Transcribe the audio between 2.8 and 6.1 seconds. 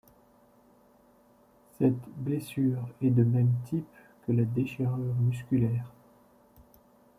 est de même type que la déchirure musculaire.